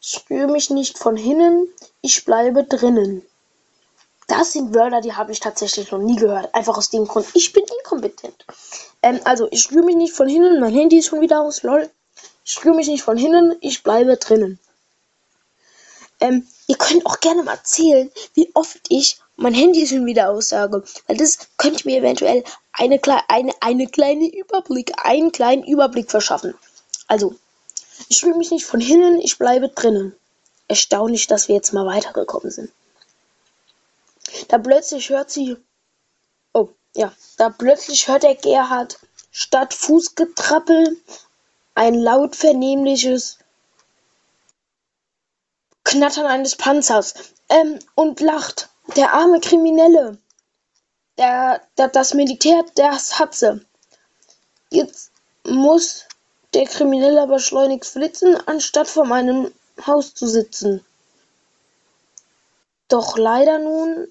Ich 0.00 0.24
rühre 0.30 0.48
mich 0.48 0.70
nicht 0.70 0.98
von 0.98 1.16
hinnen, 1.16 1.68
ich 2.00 2.24
bleibe 2.24 2.64
drinnen. 2.64 3.22
Das 4.28 4.52
sind 4.52 4.74
Wörter, 4.74 5.00
die 5.00 5.12
habe 5.12 5.32
ich 5.32 5.40
tatsächlich 5.40 5.90
noch 5.90 5.98
nie 5.98 6.16
gehört. 6.16 6.54
Einfach 6.54 6.76
aus 6.76 6.90
dem 6.90 7.06
Grund, 7.06 7.26
ich 7.34 7.52
bin 7.52 7.64
inkompetent. 7.78 8.44
Ähm, 9.02 9.20
also, 9.24 9.48
ich 9.50 9.70
rühre 9.70 9.84
mich 9.84 9.96
nicht 9.96 10.14
von 10.14 10.28
hinnen, 10.28 10.60
mein 10.60 10.74
Handy 10.74 10.98
ist 10.98 11.06
schon 11.06 11.20
wieder 11.20 11.42
aus, 11.42 11.62
lol. 11.62 11.90
Ich 12.44 12.64
rühre 12.64 12.74
mich 12.74 12.88
nicht 12.88 13.02
von 13.02 13.16
hinnen, 13.16 13.56
ich 13.60 13.82
bleibe 13.82 14.16
drinnen. 14.16 14.58
Ähm, 16.20 16.46
ihr 16.66 16.76
könnt 16.76 17.04
auch 17.04 17.20
gerne 17.20 17.42
mal 17.42 17.52
erzählen, 17.52 18.10
wie 18.34 18.50
oft 18.54 18.80
ich 18.88 19.18
mein 19.36 19.54
Handy 19.54 19.86
schon 19.86 20.06
wieder 20.06 20.30
aussage. 20.30 20.82
Weil 21.06 21.16
das 21.18 21.38
könnte 21.58 21.86
mir 21.86 21.98
eventuell 21.98 22.42
eine, 22.72 23.00
eine, 23.28 23.52
eine 23.60 23.86
kleine 23.86 24.28
Überblick, 24.28 24.92
einen 25.04 25.30
kleinen 25.30 25.64
Überblick 25.64 26.10
verschaffen. 26.10 26.54
Also, 27.06 27.34
ich 28.08 28.24
rühre 28.24 28.36
mich 28.36 28.50
nicht 28.50 28.66
von 28.66 28.80
hinnen, 28.80 29.20
ich 29.20 29.38
bleibe 29.38 29.68
drinnen. 29.68 30.14
Erstaunlich, 30.68 31.26
dass 31.26 31.48
wir 31.48 31.54
jetzt 31.54 31.72
mal 31.72 31.86
weitergekommen 31.86 32.50
sind. 32.50 32.70
Da 34.48 34.58
plötzlich 34.58 35.10
hört 35.10 35.30
sie. 35.30 35.56
Oh, 36.52 36.68
ja. 36.94 37.12
Da 37.36 37.50
plötzlich 37.50 38.08
hört 38.08 38.24
der 38.24 38.34
Gerhard 38.34 38.98
statt 39.30 39.74
Fußgetrappel 39.74 40.96
ein 41.74 41.94
laut 41.94 42.34
vernehmliches 42.34 43.38
Knattern 45.84 46.26
eines 46.26 46.56
Panzers 46.56 47.14
ähm, 47.48 47.78
und 47.94 48.20
lacht. 48.20 48.70
Der 48.96 49.12
arme 49.14 49.40
Kriminelle. 49.40 50.18
Der, 51.18 51.60
der, 51.76 51.88
das 51.88 52.14
Militär, 52.14 52.64
das 52.74 53.18
hat 53.18 53.34
sie. 53.34 53.64
Jetzt 54.70 55.12
muss 55.44 56.06
der 56.56 56.66
Kriminelle 56.66 57.20
aber 57.20 57.38
schleunigst 57.38 57.92
flitzen, 57.92 58.34
anstatt 58.48 58.88
vor 58.88 59.04
meinem 59.04 59.52
Haus 59.86 60.14
zu 60.14 60.26
sitzen. 60.26 60.82
Doch 62.88 63.18
leider 63.18 63.58
nun, 63.58 64.08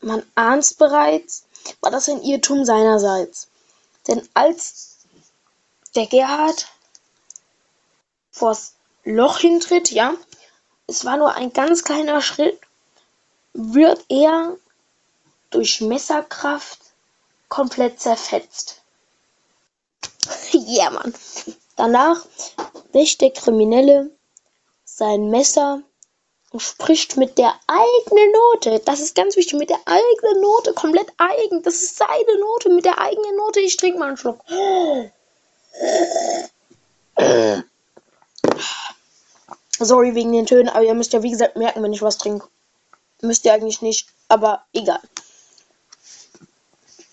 man 0.00 0.24
ahnt's 0.34 0.74
bereits, 0.74 1.44
war 1.80 1.92
das 1.92 2.08
ein 2.08 2.20
Irrtum 2.20 2.64
seinerseits. 2.64 3.46
Denn 4.08 4.28
als 4.34 4.96
der 5.94 6.06
Gerhard 6.06 6.66
vors 8.32 8.74
Loch 9.04 9.38
hintritt, 9.38 9.92
ja, 9.92 10.14
es 10.88 11.04
war 11.04 11.16
nur 11.16 11.34
ein 11.34 11.52
ganz 11.52 11.84
kleiner 11.84 12.22
Schritt, 12.22 12.58
wird 13.52 14.04
er 14.08 14.56
durch 15.50 15.80
Messerkraft 15.80 16.80
komplett 17.48 18.00
zerfetzt. 18.00 18.82
ja, 20.52 20.90
Mann. 20.90 21.14
Danach 21.76 22.24
wäscht 22.92 23.20
der 23.20 23.30
Kriminelle 23.30 24.10
sein 24.84 25.30
Messer 25.30 25.82
und 26.50 26.60
spricht 26.60 27.16
mit 27.16 27.36
der 27.38 27.52
eigenen 27.66 28.32
Note. 28.32 28.80
Das 28.84 29.00
ist 29.00 29.16
ganz 29.16 29.36
wichtig, 29.36 29.58
mit 29.58 29.70
der 29.70 29.80
eigenen 29.84 30.40
Note, 30.40 30.72
komplett 30.72 31.08
eigen. 31.18 31.62
Das 31.62 31.74
ist 31.74 31.96
seine 31.96 32.38
Note, 32.38 32.68
mit 32.70 32.84
der 32.84 33.00
eigenen 33.00 33.36
Note. 33.36 33.58
Ich 33.60 33.76
trinke 33.76 33.98
mal 33.98 34.08
einen 34.08 34.16
Schluck. 34.16 34.38
Sorry 39.80 40.14
wegen 40.14 40.32
den 40.32 40.46
Tönen, 40.46 40.68
aber 40.68 40.84
ihr 40.84 40.94
müsst 40.94 41.12
ja 41.12 41.24
wie 41.24 41.32
gesagt 41.32 41.56
merken, 41.56 41.82
wenn 41.82 41.92
ich 41.92 42.02
was 42.02 42.18
trinke. 42.18 42.46
Müsst 43.20 43.44
ihr 43.44 43.52
eigentlich 43.52 43.82
nicht, 43.82 44.06
aber 44.28 44.64
egal. 44.72 45.00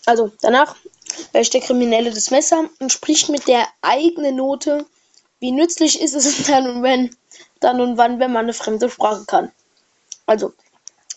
Also, 0.05 0.31
danach 0.41 0.75
wäscht 1.31 1.53
der 1.53 1.61
Kriminelle 1.61 2.11
das 2.11 2.31
Messer 2.31 2.69
und 2.79 2.91
spricht 2.91 3.29
mit 3.29 3.47
der 3.47 3.67
eigenen 3.81 4.35
Note, 4.35 4.85
wie 5.39 5.51
nützlich 5.51 6.01
ist 6.01 6.15
es 6.15 6.43
dann 6.47 6.69
und 6.69 6.83
wenn, 6.83 7.15
dann 7.59 7.81
und 7.81 7.97
wann, 7.97 8.19
wenn 8.19 8.31
man 8.31 8.45
eine 8.45 8.53
fremde 8.53 8.89
Sprache 8.89 9.25
kann. 9.25 9.51
Also, 10.25 10.53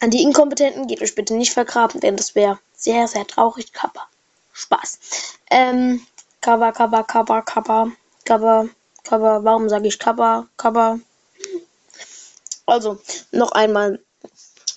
an 0.01 0.11
die 0.11 0.23
Inkompetenten 0.23 0.87
geht 0.87 1.03
euch 1.03 1.15
bitte 1.15 1.35
nicht 1.35 1.53
vergraben, 1.53 2.01
denn 2.01 2.17
das 2.17 2.35
wäre 2.35 2.59
sehr, 2.77 3.07
sehr 3.09 3.27
traurig. 3.27 3.73
Kappa. 3.73 4.09
Spaß. 4.53 4.99
Ähm, 5.51 6.05
Kappa, 6.41 6.73
Kappa, 6.73 7.03
Kappa, 7.03 7.43
Kappa, 7.43 7.89
Kappa, 8.25 8.69
Kappa, 9.03 9.45
warum 9.45 9.69
sage 9.69 9.89
ich 9.89 9.99
Kappa, 9.99 10.47
Kappa? 10.57 10.99
Also, 12.67 12.99
noch 13.31 13.53
einmal. 13.53 14.01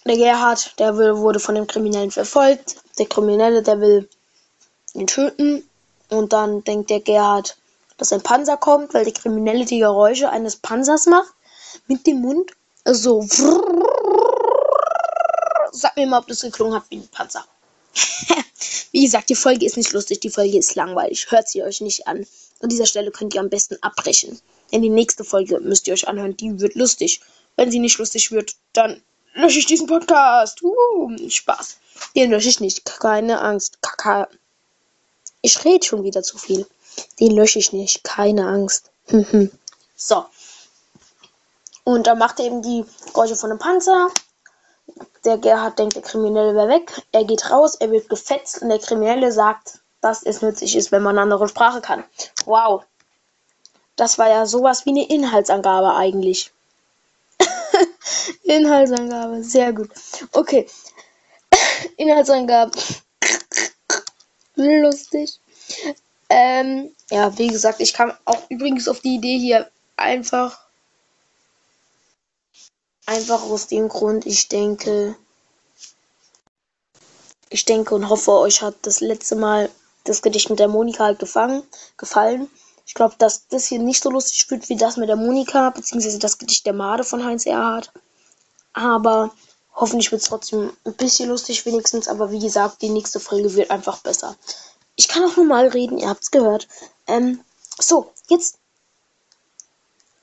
Der 0.06 0.16
Gerhard, 0.16 0.80
der 0.80 0.98
will, 0.98 1.18
wurde 1.18 1.40
von 1.40 1.56
dem 1.56 1.68
Kriminellen 1.68 2.12
verfolgt. 2.12 2.78
Der 2.98 3.08
Kriminelle, 3.08 3.62
der 3.62 3.82
will 3.82 4.10
ihn 4.98 5.08
töten. 5.08 5.68
Und 6.10 6.34
dann 6.34 6.64
denkt 6.64 6.90
der 6.90 7.00
Gerhard, 7.00 7.58
dass 7.98 8.14
ein 8.14 8.22
Panzer 8.22 8.58
kommt, 8.58 8.94
weil 8.94 9.04
der 9.04 9.14
Kriminelle 9.14 9.66
die 9.66 9.80
Geräusche 9.80 10.30
eines 10.30 10.56
Panzers 10.58 11.06
macht. 11.06 11.34
Mit 11.88 12.08
dem 12.08 12.22
Mund. 12.22 12.52
So. 12.86 13.22
Sag 15.72 15.96
mir 15.96 16.08
mal, 16.08 16.20
ob 16.20 16.28
das 16.28 16.42
geklungen 16.42 16.76
hat 16.76 16.86
wie 16.90 16.98
ein 16.98 17.08
Panzer. 17.10 17.46
wie 18.92 19.04
gesagt, 19.04 19.30
die 19.30 19.36
Folge 19.36 19.66
ist 19.66 19.78
nicht 19.78 19.92
lustig, 19.94 20.20
die 20.22 20.30
Folge 20.30 20.58
ist 20.58 20.76
langweilig. 20.76 21.30
Hört 21.30 21.50
sie 21.50 21.64
euch 21.64 21.82
nicht 21.82 22.08
an. 22.08 22.26
An 22.62 22.70
dieser 22.70 22.86
Stelle 22.86 23.12
könnt 23.12 23.36
ihr 23.36 23.42
am 23.42 23.50
besten 23.50 23.78
abbrechen. 23.82 24.40
Denn 24.72 24.82
die 24.82 24.90
nächste 24.90 25.24
Folge 25.24 25.60
müsst 25.60 25.88
ihr 25.88 25.94
euch 25.94 26.08
anhören, 26.08 26.36
die 26.38 26.60
wird 26.60 26.76
lustig. 26.76 27.22
Wenn 27.56 27.72
sie 27.72 27.80
nicht 27.80 27.98
lustig 27.98 28.32
wird, 28.32 28.56
dann 28.74 29.02
lösche 29.34 29.60
ich 29.60 29.66
diesen 29.66 29.88
Podcast. 29.88 30.62
Uh, 30.64 31.16
Spaß. 31.30 31.78
Den 32.16 32.32
lösche 32.32 32.50
ich 32.50 32.60
nicht. 32.60 32.86
Keine 32.86 33.42
Angst. 33.42 33.82
Kaka. 33.82 34.28
Ich 35.48 35.64
rede 35.64 35.86
schon 35.86 36.04
wieder 36.04 36.24
zu 36.24 36.38
viel. 36.38 36.68
Den 37.22 37.32
lösche 37.32 37.60
ich 37.60 37.72
nicht. 37.72 38.04
Keine 38.04 38.46
Angst. 38.50 38.92
so. 39.96 40.26
Und 41.86 42.06
dann 42.06 42.18
macht 42.18 42.40
er 42.40 42.48
eben 42.48 42.62
die 42.62 42.84
Geräusche 43.06 43.38
von 43.38 43.52
einem 43.52 43.60
Panzer. 43.60 44.10
Der 45.24 45.38
Gerhard 45.38 45.80
denkt, 45.80 45.96
der 45.96 46.02
Kriminelle 46.02 46.54
wäre 46.54 46.68
weg. 46.68 47.02
Er 47.14 47.24
geht 47.24 47.50
raus, 47.50 47.76
er 47.76 47.92
wird 47.92 48.10
gefetzt 48.10 48.62
und 48.62 48.68
der 48.68 48.80
Kriminelle 48.80 49.32
sagt, 49.32 49.80
dass 50.02 50.22
es 50.22 50.42
nützlich 50.42 50.76
ist, 50.76 50.92
wenn 50.92 51.02
man 51.02 51.18
eine 51.18 51.22
andere 51.22 51.48
Sprache 51.48 51.80
kann. 51.80 52.04
Wow. 52.44 52.84
Das 53.96 54.18
war 54.18 54.28
ja 54.28 54.46
sowas 54.46 54.86
wie 54.86 54.90
eine 54.90 55.08
Inhaltsangabe 55.08 55.96
eigentlich. 55.96 56.52
Inhaltsangabe, 58.44 59.46
sehr 59.46 59.72
gut. 59.72 59.92
Okay. 60.34 60.68
Inhaltsangabe. 61.96 62.72
Lustig. 64.58 65.40
Ähm, 66.30 66.92
ja, 67.10 67.38
wie 67.38 67.48
gesagt, 67.48 67.80
ich 67.80 67.94
kam 67.94 68.12
auch 68.26 68.50
übrigens 68.50 68.88
auf 68.88 69.00
die 69.00 69.16
Idee 69.16 69.38
hier 69.38 69.70
einfach. 69.96 70.60
Einfach 73.06 73.44
aus 73.44 73.68
dem 73.68 73.88
Grund, 73.88 74.26
ich 74.26 74.50
denke. 74.50 75.16
Ich 77.50 77.64
denke 77.64 77.96
und 77.96 78.10
hoffe, 78.10 78.32
euch 78.32 78.62
hat 78.62 78.76
das 78.82 79.00
letzte 79.00 79.36
Mal 79.36 79.70
das 80.04 80.22
Gedicht 80.22 80.50
mit 80.50 80.60
der 80.60 80.68
Monika 80.68 81.06
halt 81.06 81.20
gefangen, 81.20 81.64
gefallen. 81.96 82.50
Ich 82.86 82.94
glaube, 82.94 83.16
dass 83.18 83.48
das 83.48 83.68
hier 83.68 83.80
nicht 83.80 84.02
so 84.02 84.10
lustig 84.10 84.50
wird 84.50 84.68
wie 84.70 84.76
das 84.76 84.98
mit 84.98 85.08
der 85.08 85.16
Monika, 85.16 85.70
beziehungsweise 85.70 86.20
das 86.20 86.38
Gedicht 86.38 86.66
der 86.66 86.74
Made 86.74 87.04
von 87.04 87.24
Heinz 87.24 87.46
Erhardt. 87.46 87.92
Aber 88.74 89.32
hoffentlich 89.78 90.12
wird 90.12 90.22
es 90.22 90.28
trotzdem 90.28 90.76
ein 90.84 90.94
bisschen 90.94 91.30
lustig 91.30 91.66
wenigstens. 91.66 92.08
Aber 92.08 92.32
wie 92.32 92.40
gesagt, 92.40 92.82
die 92.82 92.90
nächste 92.90 93.20
Folge 93.20 93.54
wird 93.56 93.72
einfach 93.72 94.00
besser. 94.00 94.36
Ich 94.96 95.08
kann 95.08 95.24
auch 95.24 95.38
normal 95.38 95.68
reden, 95.70 96.00
ihr 96.00 96.10
habt's 96.10 96.32
gehört. 96.32 96.68
Ähm, 97.06 97.42
so, 97.80 98.12
jetzt. 98.28 98.58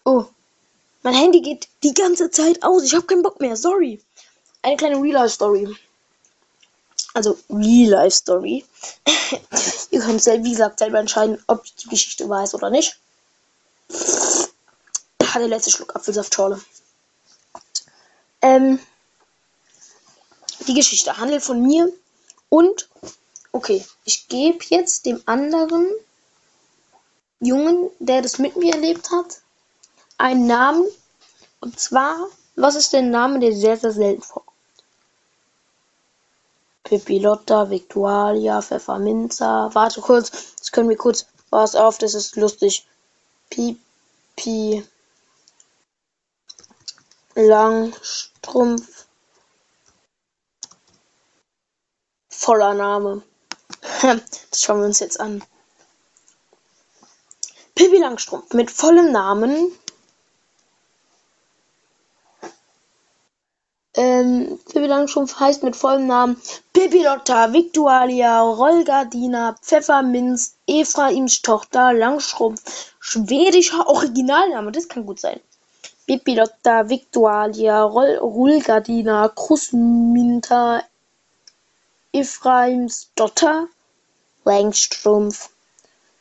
Oh, 0.04 0.26
mein 1.02 1.14
Handy 1.14 1.40
geht 1.40 1.68
die 1.82 1.94
ganze 1.94 2.30
Zeit 2.30 2.62
aus. 2.62 2.82
Ich 2.82 2.94
habe 2.94 3.06
keinen 3.06 3.22
Bock 3.22 3.40
mehr. 3.40 3.56
Sorry. 3.56 4.02
Eine 4.62 4.76
kleine 4.76 5.00
Real-Life-Story. 5.00 5.74
Also 7.14 7.38
Real-Life-Story. 7.48 8.64
Ihr 9.90 10.00
könnt, 10.00 10.26
wie 10.26 10.50
gesagt, 10.50 10.80
selber 10.80 10.98
entscheiden, 10.98 11.42
ob 11.46 11.64
die 11.76 11.88
Geschichte 11.88 12.24
ist 12.24 12.54
oder 12.54 12.70
nicht. 12.70 12.98
Ah, 15.20 15.38
der 15.38 15.48
letzte 15.48 15.70
Schluck 15.70 15.94
Apfelsaftschorle. 15.94 16.60
Ähm, 18.42 18.78
die 20.66 20.74
Geschichte 20.74 21.16
handelt 21.18 21.42
von 21.42 21.62
mir 21.62 21.92
und, 22.48 22.88
okay, 23.52 23.84
ich 24.04 24.28
gebe 24.28 24.58
jetzt 24.68 25.06
dem 25.06 25.22
anderen 25.26 25.88
Jungen, 27.40 27.90
der 27.98 28.22
das 28.22 28.38
mit 28.38 28.56
mir 28.56 28.74
erlebt 28.74 29.10
hat, 29.10 29.40
einen 30.18 30.46
Namen. 30.46 30.86
Und 31.60 31.78
zwar, 31.78 32.16
was 32.56 32.74
ist 32.74 32.92
der 32.92 33.02
Name, 33.02 33.40
der 33.40 33.52
sehr, 33.52 33.76
sehr 33.76 33.92
selten 33.92 34.22
vorkommt? 34.22 34.54
Pippilotta, 36.84 37.70
Victualia, 37.70 38.60
Pfefferminzer. 38.60 39.70
Warte 39.72 40.00
kurz, 40.00 40.30
das 40.58 40.70
können 40.70 40.88
wir 40.90 40.96
kurz. 40.96 41.26
Pass 41.50 41.74
auf, 41.74 41.98
das 41.98 42.14
ist 42.14 42.36
lustig. 42.36 42.86
Pipi. 43.50 44.84
Langstrumpf. 47.34 48.93
Voller 52.44 52.74
Name. 52.74 53.22
Das 54.50 54.60
schauen 54.60 54.80
wir 54.80 54.84
uns 54.84 55.00
jetzt 55.00 55.18
an. 55.18 55.42
Pippi 57.74 57.96
Langstrumpf 57.96 58.52
mit 58.52 58.70
vollem 58.70 59.12
Namen 59.12 59.72
Ähm, 63.96 64.58
Pippi 64.66 64.86
Langstrumpf 64.86 65.40
heißt 65.40 65.62
mit 65.62 65.74
vollem 65.74 66.06
Namen 66.06 66.36
Pippi 66.74 67.02
Lotta 67.02 67.54
Victualia 67.54 68.42
Rollgardina 68.42 69.56
Pfefferminz 69.62 70.56
Ephraims 70.66 71.40
Tochter 71.40 71.94
Langstrumpf. 71.94 72.92
Schwedischer 73.00 73.88
Originalname, 73.88 74.70
das 74.70 74.88
kann 74.88 75.06
gut 75.06 75.18
sein. 75.18 75.40
Pippi 76.06 76.34
Lotta 76.34 76.90
Victualia 76.90 77.82
Rollgardina 77.84 79.28
Krusminta 79.28 80.82
Ephraims 82.14 83.10
Tochter 83.16 83.68
Langstrumpf. 84.44 85.50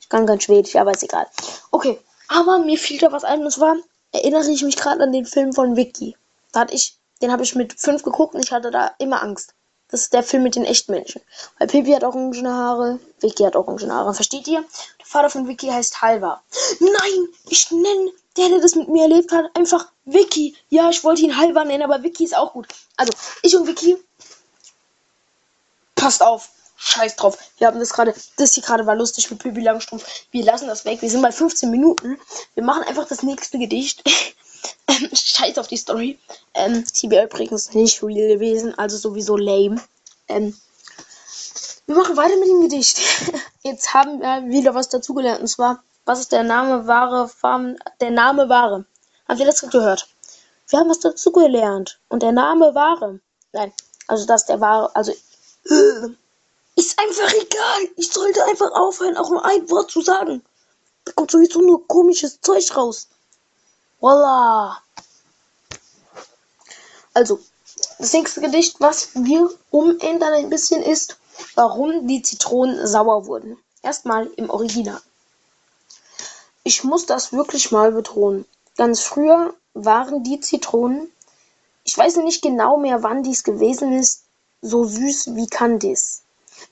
Ich 0.01 0.09
kann 0.09 0.25
ganz 0.25 0.43
Schwedisch, 0.43 0.75
aber 0.75 0.91
ist 0.91 1.03
egal. 1.03 1.27
Okay, 1.71 2.00
aber 2.27 2.59
mir 2.59 2.77
fiel 2.77 3.00
da 3.00 3.12
was 3.12 3.23
ein, 3.23 3.43
und 3.43 3.51
zwar 3.51 3.75
erinnere 4.12 4.50
ich 4.50 4.63
mich 4.63 4.75
gerade 4.75 5.03
an 5.03 5.13
den 5.13 5.25
Film 5.25 5.53
von 5.53 5.75
Vicky. 5.75 6.17
Da 6.51 6.62
hatte 6.62 6.75
ich 6.75 6.97
den 7.23 7.31
habe 7.31 7.43
ich 7.43 7.55
mit 7.55 7.79
fünf 7.79 8.03
geguckt 8.03 8.35
und 8.35 8.43
ich 8.43 8.51
hatte 8.51 8.69
da 8.69 8.91
immer 9.00 9.23
Angst. 9.23 9.53
Das 9.88 10.01
ist 10.01 10.13
der 10.13 10.23
Film 10.23 10.43
mit 10.43 10.55
den 10.55 10.65
echten 10.65 10.91
Menschen. 10.91 11.21
Weil 11.57 11.67
Pippi 11.67 11.91
hat 11.91 12.03
orangene 12.03 12.51
Haare, 12.51 13.00
Vicky 13.21 13.43
hat 13.43 13.55
orangene 13.55 13.93
Haare. 13.93 14.13
Versteht 14.13 14.45
ihr? 14.47 14.62
Der 15.00 15.05
Vater 15.05 15.29
von 15.29 15.47
Vicky 15.47 15.67
heißt 15.67 16.01
Halva. 16.01 16.43
Nein, 16.81 17.27
ich 17.47 17.71
nenne 17.71 18.12
der, 18.35 18.50
der 18.50 18.59
das 18.59 18.75
mit 18.75 18.89
mir 18.89 19.03
erlebt 19.03 19.31
hat, 19.31 19.45
einfach 19.55 19.88
Vicky. 20.03 20.53
Ja, 20.67 20.89
ich 20.89 21.05
wollte 21.05 21.21
ihn 21.21 21.38
Halva 21.38 21.63
nennen, 21.63 21.83
aber 21.83 22.03
Vicky 22.03 22.25
ist 22.25 22.35
auch 22.35 22.51
gut. 22.51 22.67
Also, 22.97 23.13
ich 23.41 23.55
und 23.55 23.67
Vicky. 23.67 23.95
Passt 26.03 26.22
auf. 26.22 26.50
Scheiß 26.75 27.15
drauf. 27.15 27.38
Wir 27.57 27.67
haben 27.67 27.79
das 27.79 27.93
gerade, 27.93 28.13
das 28.36 28.53
hier 28.53 28.63
gerade 28.63 28.86
war 28.86 28.93
lustig 28.93 29.31
mit 29.31 29.39
Pippi 29.39 29.62
Langstrumpf. 29.62 30.05
Wir 30.31 30.43
lassen 30.43 30.67
das 30.67 30.83
weg. 30.83 31.01
Wir 31.01 31.10
sind 31.10 31.22
bei 31.22 31.31
15 31.31 31.72
Minuten. 31.72 32.19
Wir 32.55 32.63
machen 32.63 32.83
einfach 32.83 33.07
das 33.07 33.24
nächste 33.24 33.57
Gedicht. 33.57 34.03
Ähm, 34.88 35.10
scheiß 35.13 35.57
auf 35.57 35.67
die 35.67 35.77
Story. 35.77 36.19
Ähm, 36.53 36.86
sie 36.86 37.10
wäre 37.10 37.25
übrigens 37.25 37.74
nicht 37.74 38.01
real 38.01 38.29
gewesen, 38.29 38.77
also 38.77 38.95
sowieso 38.98 39.36
lame. 39.36 39.81
Ähm, 40.29 40.57
wir 41.86 41.95
machen 41.95 42.15
weiter 42.15 42.38
mit 42.38 42.48
dem 42.48 42.62
Gedicht. 42.62 43.00
Jetzt 43.63 43.93
haben 43.93 44.22
wir 44.22 44.50
wieder 44.50 44.74
was 44.74 44.88
dazugelernt. 44.88 45.41
Und 45.41 45.48
zwar, 45.48 45.83
was 46.05 46.22
ist 46.22 46.31
der 46.31 46.43
Name 46.43 46.88
wahre 46.88 47.27
Farm, 47.27 47.75
der 48.00 48.12
Name 48.12 48.48
wahre? 48.48 48.86
Habt 49.27 49.39
ihr 49.41 49.45
das 49.45 49.62
gehört? 49.69 50.07
Wir 50.69 50.79
haben 50.79 50.89
was 50.89 51.00
dazugelernt. 51.00 52.00
Und 52.07 52.24
der 52.24 52.31
Name 52.31 52.74
wahre. 52.74 53.19
Nein, 53.51 53.74
also 54.07 54.25
das 54.25 54.45
der 54.45 54.62
wahre, 54.62 54.95
also 54.95 55.13
ist 55.63 57.00
einfach 57.00 57.34
egal. 57.34 57.89
Ich 57.96 58.12
sollte 58.12 58.43
einfach 58.46 58.72
aufhören, 58.72 59.17
auch 59.17 59.29
nur 59.29 59.46
ein 59.46 59.70
Wort 59.70 59.91
zu 59.91 60.01
sagen. 60.01 60.43
Da 61.05 61.12
kommt 61.13 61.32
sowieso 61.32 61.62
nur 61.62 61.88
komisches 61.88 62.39
Zeug 62.41 62.75
raus. 62.75 63.08
Voila. 64.00 64.82
Also, 67.13 67.39
das 68.00 68.13
nächste 68.13 68.41
Gedicht, 68.41 68.77
was 68.79 69.10
wir 69.13 69.50
umändern 69.70 70.34
ein 70.34 70.50
bisschen, 70.50 70.82
ist, 70.82 71.17
warum 71.55 72.08
die 72.08 72.22
Zitronen 72.22 72.88
sauer 72.88 73.25
wurden. 73.27 73.58
Erstmal 73.82 74.27
im 74.36 74.50
Original. 74.50 75.01
Ich 76.63 76.84
muss 76.84 77.05
das 77.05 77.34
wirklich 77.34 77.72
mal 77.72 77.91
betonen. 77.91 78.46
Ganz 78.77 79.01
früher 79.01 79.53
waren 79.74 80.24
die 80.24 80.39
Zitronen, 80.39 81.12
ich 81.84 81.98
weiß 81.98 82.15
nicht 82.17 82.41
genau 82.41 82.77
mehr, 82.77 83.03
wann 83.03 83.24
dies 83.24 83.43
gewesen 83.43 83.91
ist, 83.93 84.23
so 84.63 84.86
süß 84.86 85.36
wie 85.36 85.48
Candice. 85.48 86.24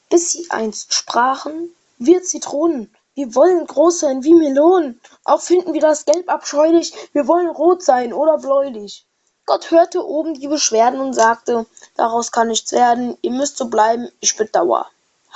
Bis 0.10 0.32
sie 0.32 0.50
einst 0.50 0.94
sprachen, 0.94 1.70
wir 1.98 2.24
Zitronen, 2.24 2.90
wir 3.14 3.36
wollen 3.36 3.68
groß 3.68 4.00
sein 4.00 4.24
wie 4.24 4.34
Melonen. 4.34 5.00
Auch 5.26 5.42
finden 5.42 5.74
wir 5.74 5.82
das 5.82 6.06
Gelb 6.06 6.30
abscheulich. 6.30 6.94
Wir 7.12 7.28
wollen 7.28 7.50
rot 7.50 7.84
sein 7.84 8.14
oder 8.14 8.38
bläulich. 8.38 9.06
Gott 9.46 9.70
hörte 9.70 10.06
oben 10.06 10.34
die 10.34 10.48
Beschwerden 10.48 11.00
und 11.00 11.14
sagte, 11.14 11.66
daraus 11.96 12.32
kann 12.32 12.48
nichts 12.48 12.72
werden. 12.72 13.18
Ihr 13.22 13.32
müsst 13.32 13.58
so 13.58 13.66
bleiben. 13.66 14.10
Ich 14.22 14.38
bedauere. 14.38 14.88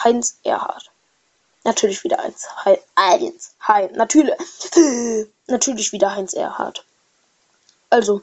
Heinz 0.04 0.40
Erhard. 0.44 0.90
Natürlich 1.66 2.04
wieder 2.04 2.20
eins. 2.20 2.48
Heinz. 2.64 3.56
Heinz. 3.68 3.96
Natürlich. 3.96 4.36
Natürlich 5.48 5.92
wieder 5.92 6.16
Heinz 6.16 6.34
Erhard. 6.34 6.86
Also, 7.90 8.22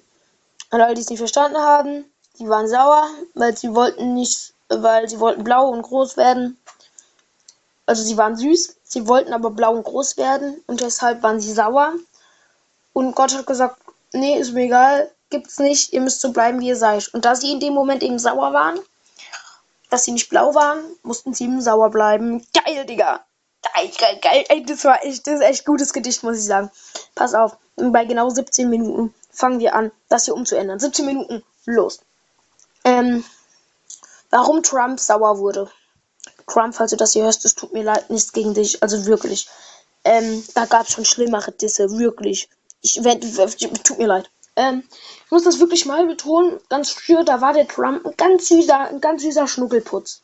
alle, 0.70 0.94
die 0.94 1.02
es 1.02 1.10
nicht 1.10 1.18
verstanden 1.18 1.58
haben, 1.58 2.11
die 2.38 2.48
waren 2.48 2.68
sauer, 2.68 3.06
weil 3.34 3.56
sie 3.56 3.74
wollten 3.74 4.14
nicht, 4.14 4.54
weil 4.68 5.08
sie 5.08 5.20
wollten 5.20 5.44
blau 5.44 5.68
und 5.68 5.82
groß 5.82 6.16
werden. 6.16 6.58
Also 7.86 8.02
sie 8.02 8.16
waren 8.16 8.36
süß, 8.36 8.76
sie 8.84 9.06
wollten 9.06 9.32
aber 9.32 9.50
blau 9.50 9.74
und 9.74 9.84
groß 9.84 10.16
werden 10.16 10.62
und 10.66 10.80
deshalb 10.80 11.22
waren 11.22 11.40
sie 11.40 11.52
sauer. 11.52 11.92
Und 12.92 13.14
Gott 13.14 13.34
hat 13.34 13.46
gesagt, 13.46 13.76
nee, 14.12 14.38
ist 14.38 14.52
mir 14.52 14.64
egal, 14.64 15.10
gibt's 15.30 15.58
nicht, 15.58 15.92
ihr 15.92 16.00
müsst 16.00 16.20
so 16.20 16.32
bleiben, 16.32 16.60
wie 16.60 16.68
ihr 16.68 16.76
seid. 16.76 17.08
Und 17.14 17.24
da 17.24 17.34
sie 17.34 17.52
in 17.52 17.60
dem 17.60 17.74
Moment 17.74 18.02
eben 18.02 18.18
sauer 18.18 18.52
waren, 18.52 18.78
dass 19.90 20.04
sie 20.04 20.12
nicht 20.12 20.28
blau 20.30 20.54
waren, 20.54 20.78
mussten 21.02 21.34
sie 21.34 21.44
eben 21.44 21.60
sauer 21.60 21.90
bleiben. 21.90 22.46
Geil, 22.54 22.86
Digga! 22.86 23.24
Geil, 23.74 23.90
geil, 23.96 24.18
geil. 24.20 24.64
Das 24.66 24.84
war 24.84 25.04
echt, 25.04 25.26
das 25.26 25.34
ist 25.34 25.40
echt 25.42 25.64
gutes 25.64 25.92
Gedicht, 25.92 26.22
muss 26.22 26.38
ich 26.38 26.44
sagen. 26.44 26.70
Pass 27.14 27.34
auf, 27.34 27.56
bei 27.76 28.04
genau 28.04 28.28
17 28.28 28.68
Minuten 28.68 29.14
fangen 29.30 29.60
wir 29.60 29.74
an, 29.74 29.92
das 30.08 30.24
hier 30.24 30.34
umzuändern. 30.34 30.80
17 30.80 31.06
Minuten, 31.06 31.44
los. 31.66 32.00
Ähm, 32.84 33.24
warum 34.30 34.62
Trump 34.62 34.98
sauer 34.98 35.38
wurde. 35.38 35.70
Trump, 36.46 36.74
falls 36.74 36.90
du 36.90 36.96
das 36.96 37.12
hier 37.12 37.24
hörst, 37.24 37.44
es 37.44 37.54
tut 37.54 37.72
mir 37.72 37.84
leid, 37.84 38.10
nichts 38.10 38.32
gegen 38.32 38.54
dich. 38.54 38.82
Also 38.82 39.06
wirklich. 39.06 39.48
Ähm, 40.04 40.44
da 40.54 40.66
gab 40.66 40.86
es 40.86 40.92
schon 40.92 41.04
schlimmere 41.04 41.52
Disse, 41.52 41.90
wirklich. 41.98 42.48
Ich 42.80 43.02
werde, 43.04 43.26
tut 43.84 43.98
mir 43.98 44.08
leid. 44.08 44.30
Ähm, 44.56 44.82
ich 45.24 45.30
muss 45.30 45.44
das 45.44 45.60
wirklich 45.60 45.86
mal 45.86 46.06
betonen. 46.06 46.60
Ganz 46.68 46.90
früher, 46.90 47.24
da 47.24 47.40
war 47.40 47.52
der 47.52 47.68
Trump 47.68 48.04
ein 48.04 48.16
ganz 48.16 48.48
süßer, 48.48 48.78
ein 48.78 49.00
ganz 49.00 49.22
süßer 49.22 49.46
Schnuckelputz. 49.46 50.20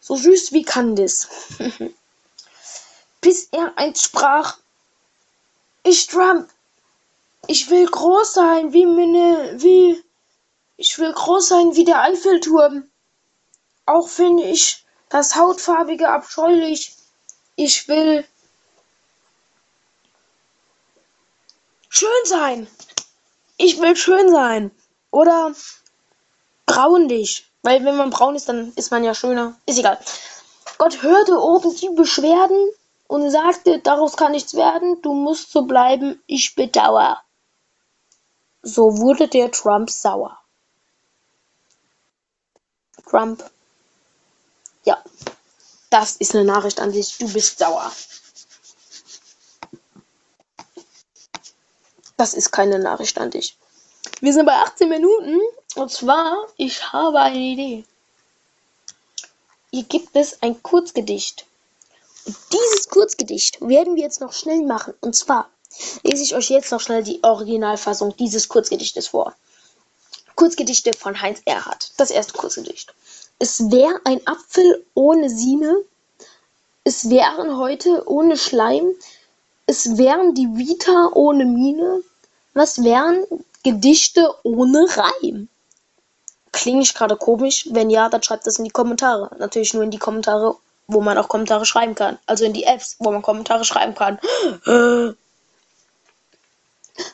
So 0.00 0.16
süß 0.16 0.52
wie 0.52 0.62
Candice. 0.62 1.28
Bis 3.20 3.48
er 3.50 3.76
eins 3.76 4.02
sprach. 4.02 4.58
Ich 5.82 6.06
Trump. 6.06 6.48
Ich 7.46 7.70
will 7.70 7.86
groß 7.86 8.34
sein, 8.34 8.72
wie 8.72 8.86
meine, 8.86 9.54
wie, 9.62 10.02
ich 10.78 10.96
will 10.98 11.12
groß 11.12 11.48
sein 11.48 11.74
wie 11.74 11.84
der 11.84 12.02
Eiffelturm. 12.02 12.88
Auch 13.84 14.08
finde 14.08 14.44
ich 14.44 14.84
das 15.08 15.34
Hautfarbige 15.34 16.08
abscheulich. 16.08 16.96
Ich 17.56 17.88
will 17.88 18.24
schön 21.88 22.24
sein. 22.24 22.68
Ich 23.56 23.80
will 23.80 23.96
schön 23.96 24.30
sein. 24.30 24.70
Oder 25.10 25.52
braunlich. 26.64 27.50
Weil 27.62 27.84
wenn 27.84 27.96
man 27.96 28.10
braun 28.10 28.36
ist, 28.36 28.48
dann 28.48 28.72
ist 28.76 28.92
man 28.92 29.02
ja 29.02 29.14
schöner. 29.14 29.58
Ist 29.66 29.80
egal. 29.80 29.98
Gott 30.78 31.02
hörte 31.02 31.40
oben 31.40 31.74
die 31.74 31.88
Beschwerden 31.88 32.70
und 33.08 33.28
sagte, 33.32 33.80
daraus 33.80 34.16
kann 34.16 34.30
nichts 34.30 34.54
werden, 34.54 35.02
du 35.02 35.12
musst 35.12 35.50
so 35.50 35.62
bleiben, 35.62 36.22
ich 36.26 36.54
bedauere. 36.54 37.20
So 38.62 38.98
wurde 38.98 39.26
der 39.26 39.50
Trump 39.50 39.90
sauer. 39.90 40.38
Trump 43.08 43.42
ja, 44.88 45.02
das 45.90 46.16
ist 46.16 46.34
eine 46.34 46.44
Nachricht 46.44 46.80
an 46.80 46.92
dich. 46.92 47.18
Du 47.18 47.30
bist 47.30 47.58
sauer. 47.58 47.92
Das 52.16 52.32
ist 52.32 52.50
keine 52.50 52.78
Nachricht 52.78 53.18
an 53.18 53.30
dich. 53.30 53.56
Wir 54.20 54.32
sind 54.32 54.46
bei 54.46 54.54
18 54.54 54.88
Minuten. 54.88 55.40
Und 55.74 55.92
zwar, 55.92 56.46
ich 56.56 56.92
habe 56.92 57.20
eine 57.20 57.38
Idee. 57.38 57.84
Hier 59.70 59.84
gibt 59.84 60.16
es 60.16 60.42
ein 60.42 60.62
Kurzgedicht. 60.62 61.44
Und 62.24 62.36
dieses 62.52 62.88
Kurzgedicht 62.88 63.60
werden 63.60 63.94
wir 63.94 64.02
jetzt 64.02 64.22
noch 64.22 64.32
schnell 64.32 64.62
machen. 64.62 64.94
Und 65.00 65.14
zwar 65.14 65.50
lese 66.02 66.22
ich 66.22 66.34
euch 66.34 66.48
jetzt 66.48 66.72
noch 66.72 66.80
schnell 66.80 67.02
die 67.02 67.22
Originalfassung 67.22 68.16
dieses 68.16 68.48
Kurzgedichtes 68.48 69.08
vor. 69.08 69.34
Kurzgedichte 70.38 70.92
von 70.92 71.20
Heinz 71.20 71.42
Erhardt. 71.46 71.90
Das 71.96 72.12
erste 72.12 72.32
Kurzgedicht. 72.32 72.94
Es 73.40 73.72
wär 73.72 74.00
ein 74.04 74.24
Apfel 74.24 74.86
ohne 74.94 75.30
Sine, 75.30 75.74
es 76.84 77.10
wären 77.10 77.56
heute 77.56 78.04
ohne 78.06 78.36
Schleim, 78.36 78.84
es 79.66 79.98
wären 79.98 80.36
die 80.36 80.46
Vita 80.56 81.10
ohne 81.12 81.44
Mine, 81.44 82.02
was 82.54 82.84
wären 82.84 83.24
Gedichte 83.64 84.32
ohne 84.44 84.86
Reim? 84.96 85.48
Klinge 86.52 86.82
ich 86.82 86.94
gerade 86.94 87.16
komisch? 87.16 87.66
Wenn 87.72 87.90
ja, 87.90 88.08
dann 88.08 88.22
schreibt 88.22 88.46
das 88.46 88.58
in 88.58 88.64
die 88.64 88.70
Kommentare. 88.70 89.34
Natürlich 89.40 89.74
nur 89.74 89.82
in 89.82 89.90
die 89.90 89.98
Kommentare, 89.98 90.56
wo 90.86 91.00
man 91.00 91.18
auch 91.18 91.28
Kommentare 91.28 91.66
schreiben 91.66 91.96
kann. 91.96 92.16
Also 92.26 92.44
in 92.44 92.52
die 92.52 92.64
Apps, 92.64 92.94
wo 93.00 93.10
man 93.10 93.22
Kommentare 93.22 93.64
schreiben 93.64 93.96
kann. 93.96 94.20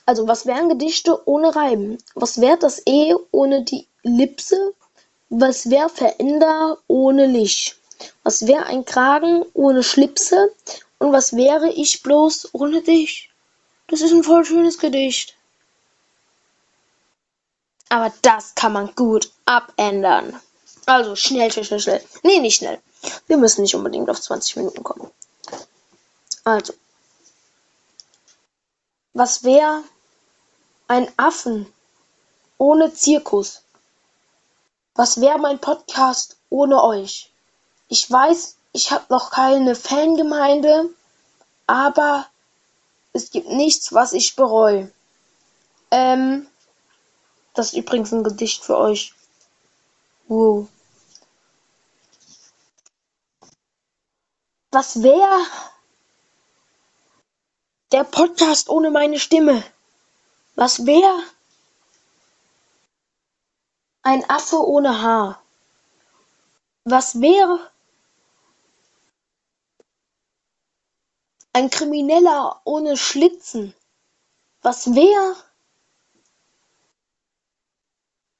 Also, 0.06 0.26
was 0.28 0.46
wären 0.46 0.68
Gedichte 0.68 1.26
ohne 1.28 1.54
Reim? 1.54 1.98
Was 2.14 2.40
wäre 2.40 2.58
das 2.58 2.82
E 2.86 3.14
ohne 3.30 3.62
die 3.62 3.86
Ellipse? 4.02 4.74
Was 5.30 5.70
wär 5.70 5.88
Veränder 5.88 6.78
ohne 6.86 7.26
Licht? 7.26 7.76
Was 8.22 8.46
wär 8.46 8.66
ein 8.66 8.84
Kragen 8.84 9.44
ohne 9.54 9.82
Schlipse? 9.82 10.52
Und 10.98 11.12
was 11.12 11.34
wäre 11.34 11.70
ich 11.70 12.02
bloß 12.02 12.50
ohne 12.52 12.82
dich? 12.82 13.30
Das 13.88 14.00
ist 14.00 14.12
ein 14.12 14.22
voll 14.24 14.44
schönes 14.44 14.78
Gedicht. 14.78 15.34
Aber 17.88 18.12
das 18.22 18.54
kann 18.54 18.72
man 18.72 18.94
gut 18.94 19.30
abändern. 19.44 20.40
Also 20.86 21.16
schnell, 21.16 21.52
schnell, 21.52 21.64
schnell, 21.64 21.80
schnell. 21.80 22.04
Nee, 22.22 22.40
nicht 22.40 22.56
schnell. 22.56 22.80
Wir 23.26 23.36
müssen 23.36 23.62
nicht 23.62 23.74
unbedingt 23.74 24.08
auf 24.10 24.20
20 24.20 24.56
Minuten 24.56 24.82
kommen. 24.82 25.10
Also. 26.44 26.72
Was 29.16 29.44
wär 29.44 29.84
ein 30.88 31.08
Affen 31.16 31.72
ohne 32.58 32.92
Zirkus? 32.92 33.62
Was 34.96 35.20
wär 35.20 35.38
mein 35.38 35.60
Podcast 35.60 36.36
ohne 36.50 36.82
euch? 36.82 37.30
Ich 37.88 38.10
weiß, 38.10 38.56
ich 38.72 38.90
habe 38.90 39.04
noch 39.10 39.30
keine 39.30 39.76
Fangemeinde, 39.76 40.90
aber 41.68 42.26
es 43.12 43.30
gibt 43.30 43.48
nichts, 43.48 43.92
was 43.92 44.12
ich 44.12 44.34
bereue. 44.34 44.92
Ähm, 45.92 46.48
das 47.54 47.68
ist 47.68 47.78
übrigens 47.78 48.12
ein 48.12 48.24
Gedicht 48.24 48.64
für 48.64 48.76
euch. 48.76 49.14
Wow. 50.26 50.66
Was 54.72 55.04
wär 55.04 55.46
der 57.94 58.02
Podcast 58.02 58.68
ohne 58.68 58.90
meine 58.90 59.20
Stimme? 59.20 59.62
Was 60.56 60.84
wäre 60.84 61.22
ein 64.02 64.28
Affe 64.28 64.56
ohne 64.56 65.00
Haar? 65.00 65.40
Was 66.82 67.20
wäre 67.20 67.70
ein 71.52 71.70
Krimineller 71.70 72.60
ohne 72.64 72.96
Schlitzen? 72.96 73.72
Was 74.62 74.92
wäre 74.96 75.36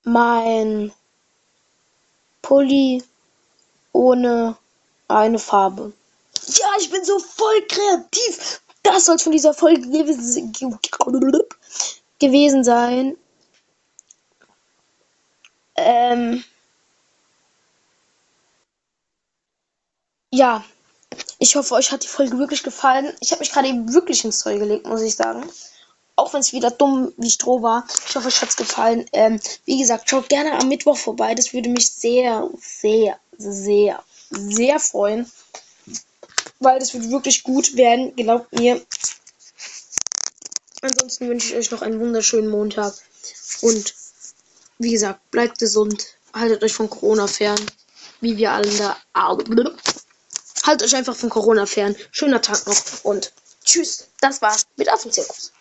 mein 0.03 0.93
Pulli 2.43 3.05
ohne 3.93 4.57
eine 5.07 5.39
Farbe? 5.39 5.93
Ja, 6.47 6.71
ich 6.81 6.91
bin 6.91 7.05
so 7.05 7.21
voll 7.21 7.63
kreativ. 7.69 8.64
Das 8.85 9.07
soll 9.07 9.19
von 9.19 9.33
dieser 9.33 9.55
Folge 9.55 9.89
gewesen 12.21 12.65
sein. 12.65 13.17
Ähm 15.75 16.45
ja, 20.31 20.63
ich 21.39 21.57
hoffe, 21.57 21.75
euch 21.75 21.91
hat 21.91 22.05
die 22.05 22.09
Folge 22.09 22.39
wirklich 22.39 22.63
gefallen. 22.63 23.13
Ich 23.21 23.33
habe 23.33 23.41
mich 23.41 23.51
gerade 23.51 23.69
eben 23.69 23.93
wirklich 23.93 24.23
ins 24.25 24.41
Zeug 24.41 24.59
gelegt, 24.59 24.87
muss 24.87 25.01
ich 25.01 25.17
sagen. 25.17 25.49
Auch 26.17 26.35
wenn 26.35 26.41
es 26.41 26.53
wieder 26.53 26.71
dumm 26.71 27.13
wie 27.17 27.31
Stroh 27.31 27.63
war. 27.63 27.87
Ich 28.09 28.15
hoffe, 28.15 28.29
euch 28.29 28.43
hat 28.43 28.51
es 28.51 28.57
gefallen. 28.57 29.07
Ähm, 29.13 29.41
wie 29.65 29.79
gesagt, 29.79 30.11
schaut 30.11 30.29
gerne 30.29 30.53
am 30.61 30.69
Mittwoch 30.69 30.99
vorbei. 30.99 31.35
Das 31.35 31.55
würde 31.55 31.71
mich 31.71 31.91
sehr, 31.91 32.49
sehr, 32.61 33.19
sehr, 33.39 34.05
sehr 34.31 34.79
freuen. 34.79 35.31
Weil 36.61 36.79
das 36.79 36.95
wird 36.95 37.11
wirklich 37.11 37.43
gut 37.43 37.77
werden, 37.77 38.15
glaubt 38.17 38.53
mir. 38.53 38.81
Ansonsten 40.81 41.29
wünsche 41.29 41.49
ich 41.49 41.57
euch 41.57 41.71
noch 41.71 41.83
einen 41.83 42.01
wunderschönen 42.01 42.51
Montag. 42.51 42.95
Und 43.63 43.95
wie 44.79 44.93
gesagt, 44.93 45.31
bleibt 45.31 45.59
gesund. 45.59 46.07
Haltet 46.33 46.63
euch 46.63 46.75
von 46.75 46.91
Corona 46.91 47.27
fern. 47.27 47.61
Wie 48.21 48.37
wir 48.37 48.53
alle 48.53 48.71
da. 48.77 48.97
Haltet 50.65 50.89
euch 50.89 50.97
einfach 50.97 51.17
von 51.17 51.31
Corona 51.31 51.67
fern. 51.67 51.97
Schöner 52.11 52.43
Tag 52.43 52.67
noch 52.67 53.05
und 53.05 53.33
tschüss. 53.65 54.09
Das 54.21 54.43
war's 54.43 54.67
mit 54.77 54.89
Affenzirkus. 54.89 55.53